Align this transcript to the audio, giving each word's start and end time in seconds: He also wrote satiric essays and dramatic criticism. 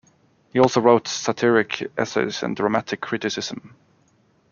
He 0.51 0.57
also 0.59 0.81
wrote 0.81 1.07
satiric 1.07 1.91
essays 1.95 2.41
and 2.41 2.55
dramatic 2.55 3.01
criticism. 3.01 3.75